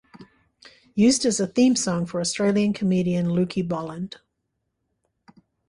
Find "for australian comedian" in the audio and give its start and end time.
2.07-3.27